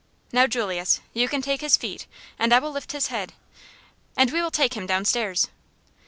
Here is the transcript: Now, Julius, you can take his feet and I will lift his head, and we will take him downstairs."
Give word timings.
Now, 0.31 0.47
Julius, 0.47 0.99
you 1.13 1.29
can 1.29 1.43
take 1.43 1.61
his 1.61 1.77
feet 1.77 2.07
and 2.39 2.51
I 2.51 2.57
will 2.57 2.71
lift 2.71 2.91
his 2.91 3.09
head, 3.09 3.33
and 4.17 4.31
we 4.31 4.41
will 4.41 4.49
take 4.49 4.73
him 4.73 4.87
downstairs." 4.87 5.47